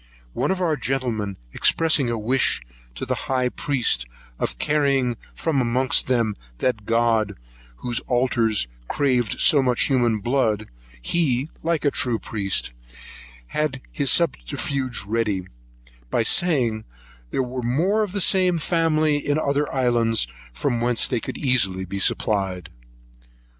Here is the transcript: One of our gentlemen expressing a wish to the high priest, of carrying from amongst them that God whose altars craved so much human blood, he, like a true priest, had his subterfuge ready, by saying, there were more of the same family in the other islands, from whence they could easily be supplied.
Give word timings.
One 0.33 0.49
of 0.49 0.61
our 0.61 0.75
gentlemen 0.75 1.37
expressing 1.53 2.09
a 2.09 2.17
wish 2.17 2.63
to 2.95 3.05
the 3.05 3.13
high 3.29 3.49
priest, 3.49 4.07
of 4.39 4.57
carrying 4.57 5.15
from 5.35 5.61
amongst 5.61 6.07
them 6.07 6.35
that 6.57 6.87
God 6.87 7.37
whose 7.75 7.99
altars 8.07 8.67
craved 8.87 9.39
so 9.39 9.61
much 9.61 9.83
human 9.83 10.17
blood, 10.19 10.67
he, 11.03 11.49
like 11.61 11.85
a 11.85 11.91
true 11.91 12.17
priest, 12.17 12.71
had 13.49 13.79
his 13.91 14.09
subterfuge 14.09 15.03
ready, 15.05 15.45
by 16.09 16.23
saying, 16.23 16.83
there 17.29 17.43
were 17.43 17.61
more 17.61 18.01
of 18.01 18.13
the 18.13 18.21
same 18.21 18.57
family 18.57 19.17
in 19.17 19.35
the 19.35 19.43
other 19.43 19.71
islands, 19.71 20.25
from 20.51 20.81
whence 20.81 21.07
they 21.07 21.19
could 21.19 21.37
easily 21.37 21.85
be 21.85 21.99
supplied. 21.99 22.71